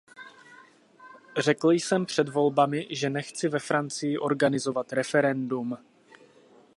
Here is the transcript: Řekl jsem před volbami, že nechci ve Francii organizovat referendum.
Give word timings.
Řekl 1.37 1.71
jsem 1.71 2.05
před 2.05 2.29
volbami, 2.29 2.87
že 2.91 3.09
nechci 3.09 3.47
ve 3.49 3.59
Francii 3.59 4.17
organizovat 4.17 4.93
referendum. 4.93 5.77